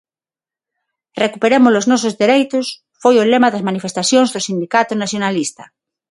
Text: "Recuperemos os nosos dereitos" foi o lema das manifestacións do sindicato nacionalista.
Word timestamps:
"Recuperemos 1.23 1.73
os 1.79 1.85
nosos 1.91 2.13
dereitos" 2.21 2.65
foi 3.01 3.15
o 3.19 3.27
lema 3.31 3.49
das 3.53 3.65
manifestacións 3.69 4.29
do 4.31 4.43
sindicato 4.47 4.93
nacionalista. 5.01 5.63